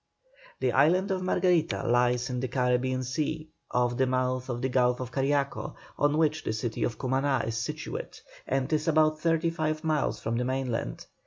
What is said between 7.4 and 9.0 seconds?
is situate, and is